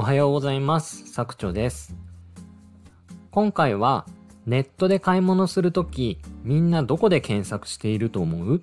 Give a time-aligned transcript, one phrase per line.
[0.00, 1.08] おはようございます。
[1.08, 1.92] 作長です。
[3.32, 4.06] 今回は
[4.46, 8.62] ネットで買い物するときみんなどこで検索していると思う？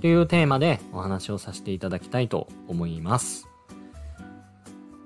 [0.00, 3.46] というテーマでお話をさせていただきたいと思います。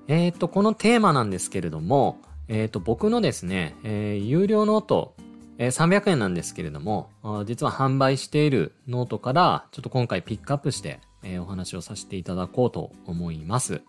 [0.07, 2.17] えっ、と、このテーマなんですけれども、
[2.47, 5.13] えっ、と、僕のですね、えー有料 note、
[5.59, 7.11] え300円なんですけれども、
[7.45, 13.83] 実は販売しているノートから、ちょっと今回ピックアップして、えお話をさせていただこうと思います。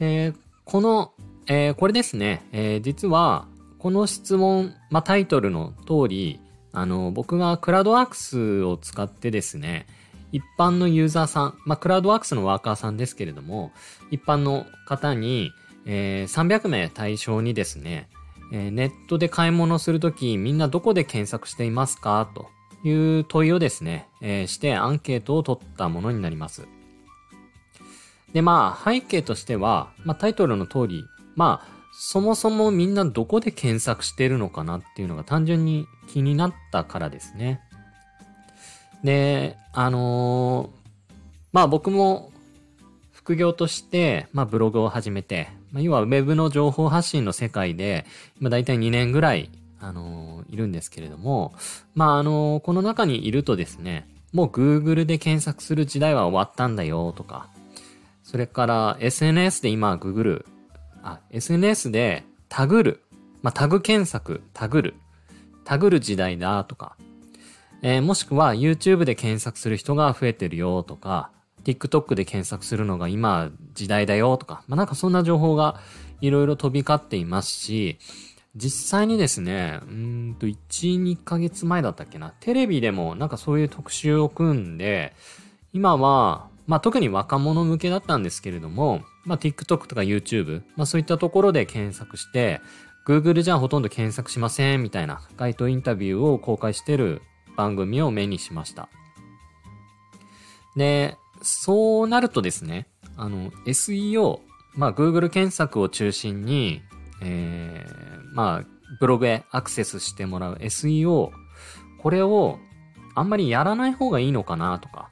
[0.00, 0.32] で、
[0.64, 1.12] この、
[1.46, 3.46] えーこれですね、えー実は、
[3.78, 6.40] この質問、まあ、タイトルの通り、
[6.72, 9.86] あの、僕がクラウドワークスを使ってですね、
[10.32, 13.72] 一般のユーザーさん、まあ、クラウドワークスのワーカーさんですけれども、
[14.10, 15.52] 一般の方に、
[15.86, 18.08] えー300名対象にですね、
[18.52, 22.30] えーネットで買い物するとき、みんなどこで検索していますか？
[22.34, 22.48] と
[22.88, 26.68] いう問いをですね、えーしてアンケートを取ったものになります。
[28.32, 31.04] で、まあ、背景としては、まあ、タイトルの通り、
[31.36, 37.60] まあ、そもそもみんなどこで検索してるのかなっていうのが単純に気になったからですね。
[39.04, 40.80] で、あのー
[41.52, 42.30] まあ僕も
[43.12, 48.06] 副業として、まあブログを始めて、まあ要はウェブの情報発信の世界で、
[48.40, 51.52] 今大体2年ぐらい、あのーいるんですけれども、
[51.94, 57.48] まああのーこの中にいるとですね、もう Google で検索する時代は終わったんだよとか、
[58.30, 60.44] それから SNS で今 Google、
[61.02, 63.02] あ、SNS でタグる、
[63.42, 64.94] まあタグ検索、タグる、
[65.64, 66.96] タグる時代だとか、
[67.82, 71.32] えーもしくは YouTube で検索する人が増えてるよとか、
[71.64, 75.80] TikTok で検索するのが今時代だよとか、まあ、なんかそんな情報が
[76.20, 77.98] いろいろ飛び交っていますし、
[78.54, 85.14] 実際にですね、うんと1、2ヶ月前だったっけな、テレビでもなんかそういう特集を組んで、
[85.72, 92.60] 今は、まあ特に若者向けだったんですけれども、まあ TikTok とか YouTube、まあそういったところで検索して、
[93.08, 97.22] Google じゃほとんど検索しませんみたいな街頭インタビューを公開してる
[97.56, 98.88] 番組を目にしました。
[100.76, 104.38] で、そうなるとですね、あの、SEO、
[104.76, 106.82] まあ Google 検索を中心に、
[107.20, 108.64] えー、まあ、
[109.00, 111.30] ブログへアクセスしてもらう SEO、
[112.00, 112.60] これを
[113.16, 115.09] あんまりやらない方がいいのかなとか、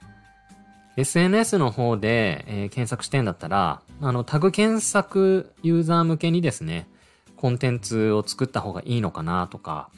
[0.99, 6.89] SNS の方で、えー検索してんだったら、あの、タグ検索ユーザー向けにですね、
[7.37, 9.91] コンテンツを作った方がいいのかなとか、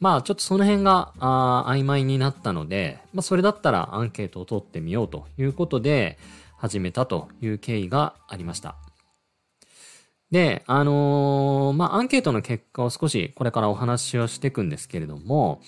[0.00, 6.18] まあちょっとその辺があー曖昧になったので、まあそれだったらアンケートを取ってみようということで
[6.56, 8.74] 始めたという経緯がありました。
[10.32, 15.60] で、あのーまあアンケートの結果を少しこれからお話をしていくんですけれども、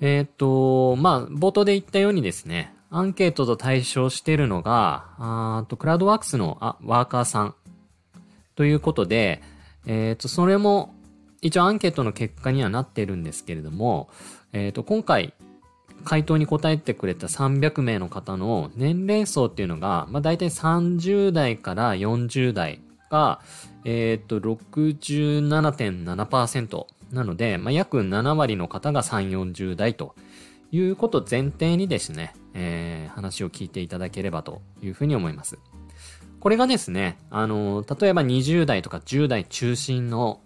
[0.00, 7.54] えーっと、まあ冒頭で言ったようにですね、アンケートと対象しているのが、あとクラウドワークスのあワーカーさん
[8.54, 9.42] ということで、
[9.86, 10.94] えっ、と、それも
[11.42, 14.08] 一応アンケートの結果にはなっているんですけれども、
[14.52, 15.34] えっ、と、今回、
[16.04, 23.40] 回答に答えてくれた300名の方の年齢層っていうのが、まあ大体30代から40代が、
[23.84, 30.14] えっ、と、67.7%なので、まあ約7割の方が3、40代と
[30.72, 35.58] いうこと前提にですね、えー話を聞いていただければというふうに思います。
[36.40, 40.40] これがですね、あの、例えば20代とか10代中心の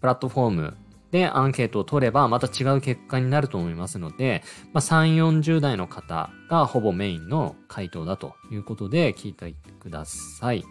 [0.00, 0.76] プラットフォーム
[1.12, 10.64] でアンケートを取ればまた違う結果になると思いますので、まあ、3、40代の方がほぼメインの回答だということで聞いてください。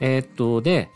[0.00, 0.90] えーっと、で、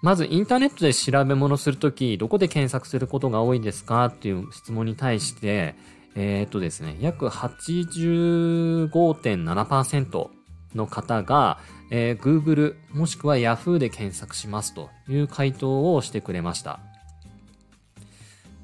[0.00, 5.74] まずインターネットで調べ物するとき、どこで検索することが多いですかっていう質問に対して、
[6.20, 10.28] えーっとですね、約85.7%
[10.74, 11.60] の方が、
[11.92, 16.80] えー Google もしくは Yahoo で検索しますという回答をしてくれました。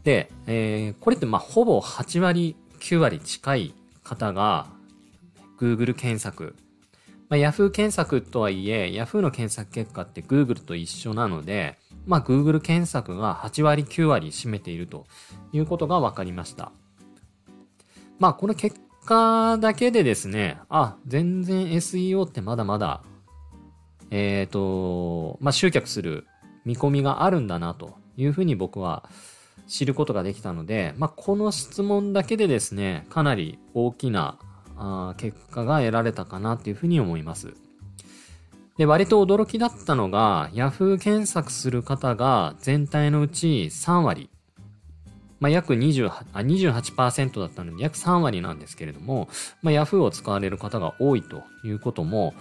[0.03, 3.73] で、えーこれってまあほぼ8割、9割近い
[4.03, 4.67] 方が
[5.61, 6.57] Google 検索。
[7.29, 15.07] まあ、Yahoo 検索とはいえ、Yahoo の検索結果って Google と一緒なので、まあ Google 検索が8割、9割占めていると
[15.53, 16.73] いうことが分かりました。
[18.19, 23.02] まあこの結果だけでですね、あ、全然 SEO ってまだまだ、
[24.11, 26.26] えっ、と、まあ集客する
[26.64, 29.08] 見込みがあるんだなというふうに僕は
[29.66, 34.38] 知ることができたので、まあこの質問だけでですね、かなり大きな
[34.76, 37.55] あ結果が得られたかなっていうふうに思います。
[38.76, 44.31] で、割と驚きだったのが、Yahoo 検索する方が全体のうち3割、
[45.44, 49.29] まあ、約28、あ、28%だったので約3割なんですけれども、
[49.61, 52.32] まあ、Yahoo を使われる方が多いということも、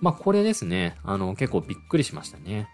[0.00, 2.68] まあこれですね、あの結構びっくりしましたね。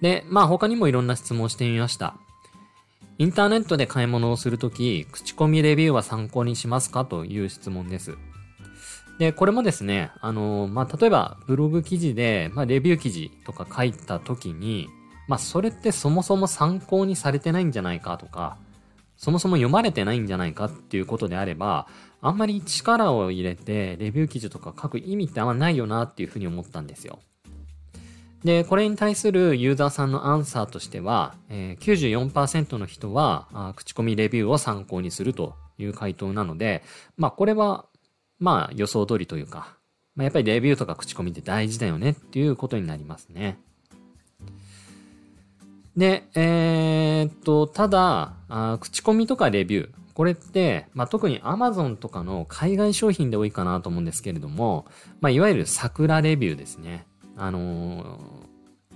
[0.00, 2.16] で、まあ他にもいろんな質問してみました。
[3.18, 7.04] インターネットで買い物をするとき、口コミレビューは参考にしますか？
[7.04, 8.16] という質問です。
[9.18, 14.88] で、これもですね、あの、まあ、例えばブログ記事で、まあ、レビュー記事とか書いたときに、
[15.32, 18.58] まあ、それってそもそも参考にされてないんじゃないかとか、
[19.16, 21.86] そもそも読まれてないんじゃないかっていうことであれば、
[22.20, 27.20] あんまり力を入れてレビュー記事とか書く意味ってあんまないよなっていうふうに思ったんですよ。
[28.44, 36.82] で、これに対するユーザーさんのアンサーとしては、えー、94%の人はあ口コミレビューを参考にするという回答なので、
[37.16, 37.86] まあこれは、
[38.38, 39.78] まあ予想通りというか、
[40.14, 43.58] まあ、やっぱりレビューとか口コミって大事だよねっていうことになりますね。
[45.96, 54.86] で、えー、っと、ただあ、口コミとかレビュー、これって、まあ、特に Amazon とかの海外商品で多いかなと思うんですけれども、
[55.20, 57.06] まあ、いわゆる桜レビューですね。
[57.36, 58.18] あのー、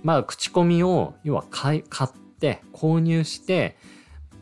[0.03, 2.09] まあ、口コミを、要は買買っ
[2.39, 3.77] て、購入して、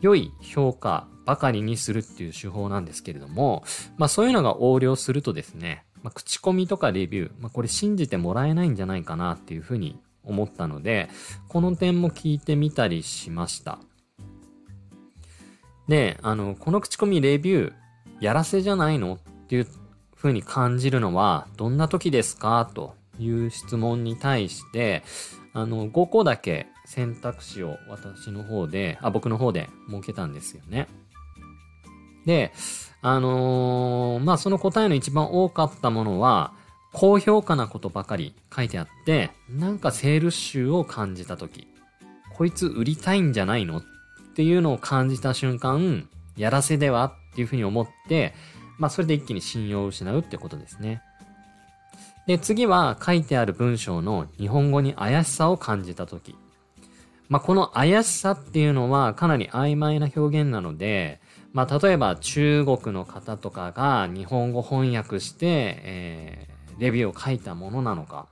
[0.00, 3.64] 良い評価ばかりにするっていう手法なんですけれども、
[3.96, 11.08] まあ、そういうのが横領するとですね、まあ、口コミとかレビュー、まあ、これ信じてもらえないんじゃないかなっていうふうに思ったので、
[11.48, 13.78] この点も聞いてみたりしました。
[15.88, 17.72] で、あの、この口コミレビュー、
[18.20, 19.66] やらせじゃないのっていう
[20.14, 22.70] ふうに感じるのは、どんな時ですか？
[22.74, 25.02] という質問に対して、
[25.52, 30.88] あの、5個だけ選択肢を私の方で、あ、僕の方で設けたんですよね。
[32.24, 32.52] で、
[33.02, 36.52] あのー、まあ、その答えの一番多かったものは、
[36.98, 41.68] 高評価なことばかり書いてあって、なんかセール集を感じたとき、
[42.34, 43.82] こいつ売りたいんじゃないのっ
[44.34, 46.08] ていうのを感じた瞬間、
[46.38, 48.32] やらせではっていうふうに思って、
[48.78, 51.02] まあそれで一気に信用を失うってことですね。
[52.26, 56.34] で、次は書いてある文章の日本語に怪しさを感じたとき。
[57.28, 61.20] まあこの怪しさっていうのはかなり曖昧な表現なので、
[61.52, 65.46] まあ例えば中国の方とかが日本語翻訳して、
[65.82, 68.26] えー、レビューを書いたものなのか。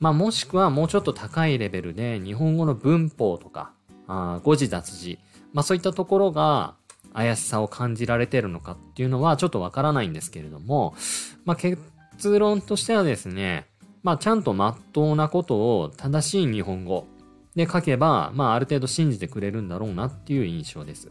[0.00, 3.72] まあもしくはもうちょっと高いレベルで日本語の文法とか、
[4.06, 5.18] あ誤字脱字、
[5.52, 6.74] まあそういったところが
[7.12, 10.94] 怪しさを感じられてるのかっていうのはちょっとわからないんですけれども、
[11.44, 11.78] まあ結
[12.38, 13.66] 論としてはですね、
[14.02, 17.06] まあちゃんと真っ当なことを正しい日本語
[17.56, 21.10] で書けば、まあある程度信じてくれるんだろうなっていう印象です。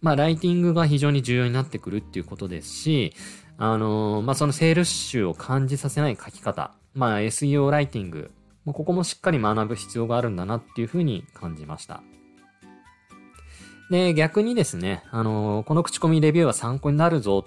[0.00, 3.14] まあライティングが非常に重要になってくるっていうことですし、
[3.56, 8.30] あのー、まあそのセールス集を感じさせない書き方、まあ SEO ライティング、
[8.66, 12.02] ここもしっかり学ぶ必要があるんだなっていうふうに感じました。
[13.90, 17.44] で、逆にですね、あのー、この口コミレビューは参考になるぞ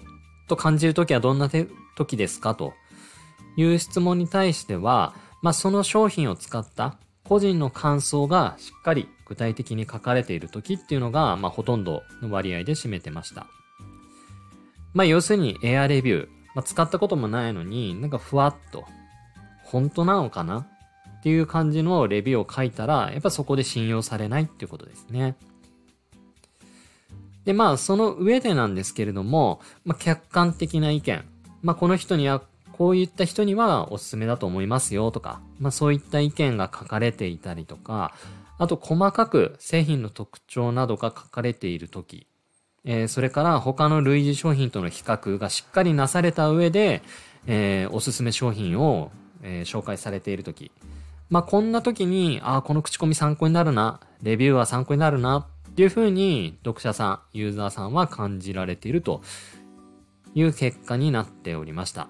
[0.48, 1.50] と感じるときはどんな
[1.96, 2.72] 時ですかと
[3.56, 13.46] いう質問に対しては、まあ、その商品を使った個人の感想がしっかり具体的に書かれている時っていうのが、まあ、ほとんどの割合で占めてました。
[14.98, 18.84] まあ、要するにエアレビュー、まあ、使ったこともないのになんかふわっと、
[19.62, 20.66] 本当なのかな？
[21.20, 25.36] っていう感じのレビューを書いたら、やっぱそこで信用されないっていうことですね。
[27.44, 31.24] で、まあ、その上でなんですけれども、まあ、客観的な意見。
[31.62, 38.16] まあ、この人には、こういった人にはおすすめだと思いますよとか、まあ、そういった意見が書かれていたりとか、
[38.58, 42.26] あと細かく製品の特徴などが書かれているとき、
[42.90, 47.02] えー、それから他の類似商品との比較がしっかりなされた上で、
[47.46, 49.10] えー、おすすめ商品を、
[49.42, 50.72] えー、紹介されているとき、
[51.28, 59.20] まあ、こんな時に、ああ、この口コミ参考になるな、レビューは参考になるな、っていうふうに読者さん、ユーザーさんは感じられていると
[60.34, 62.08] いう結果になっておりました。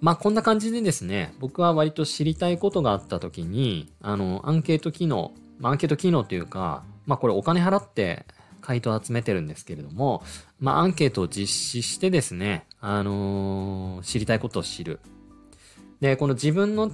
[0.00, 8.24] まあこんな感じでですね、僕は割と知りたいことがあった時に、あの、アンケート機能、ま、アンケート機能というか、まあこれお金払って
[8.64, 10.22] 回答を集めてるんですけれども、
[10.58, 15.00] まあアンケートを実施してですね、あのー、知りたいことを知る。
[16.00, 16.90] で、この自分の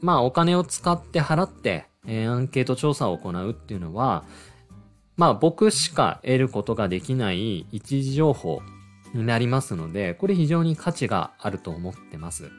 [0.00, 4.24] まあお金を使って払って、えー、アンケート調査を行うっていうのは、
[5.16, 8.62] まあ僕しか得ることができない一時情報
[9.12, 12.50] になりますので、これ非常に価値があると思ってます。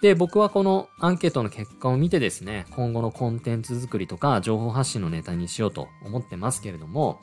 [0.00, 7.20] で、僕はこのアンケートの結果を見てですね、今後のコンテンツ作りとか情報発信のネタにしようと思ってますけれども、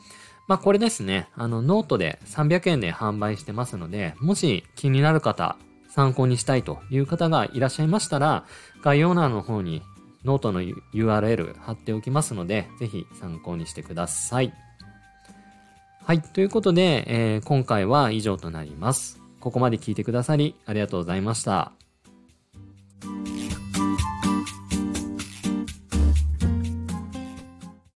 [0.47, 5.57] まあこれですね、あのノートで300円で販売してますので、もし気になる方、
[5.89, 8.45] 参考にしたいという方がいらっしゃいましたら、
[8.83, 9.81] 概要欄の方に
[10.23, 14.53] ノートの URL 貼っておきますので、ぜひ参考にしてください。
[16.03, 16.21] はい。
[16.21, 19.19] ということで、えー、今回は以上となります。
[19.39, 21.76] ここまで聞いてくださりありがとうございました。
[23.01, 23.26] Bye.